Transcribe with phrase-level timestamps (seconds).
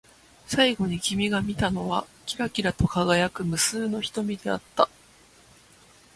[0.47, 4.89] 最後に君が見たのは、きらきらと輝く無数の瞳であった。